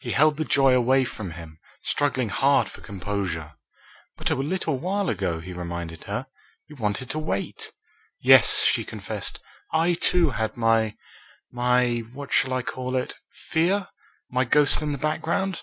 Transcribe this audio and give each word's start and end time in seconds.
He 0.00 0.12
held 0.12 0.38
the 0.38 0.46
joy 0.46 0.72
away 0.72 1.04
from 1.04 1.32
him, 1.32 1.58
struggling 1.82 2.30
hard 2.30 2.66
for 2.70 2.80
composure. 2.80 3.56
"But 4.16 4.30
a 4.30 4.34
little 4.34 4.80
time 4.80 5.10
ago," 5.10 5.38
he 5.40 5.52
reminded 5.52 6.04
her, 6.04 6.28
"you 6.66 6.76
wanted 6.76 7.10
to 7.10 7.18
wait." 7.18 7.70
"Yes," 8.22 8.62
she 8.64 8.86
confessed, 8.86 9.38
"I, 9.70 9.92
too, 10.00 10.30
had 10.30 10.56
my 10.56 10.94
my 11.52 11.98
what 12.14 12.32
shall 12.32 12.54
I 12.54 12.62
call 12.62 12.96
it 12.96 13.16
fear? 13.34 13.88
my 14.30 14.46
ghost 14.46 14.80
in 14.80 14.92
the 14.92 14.96
background?" 14.96 15.60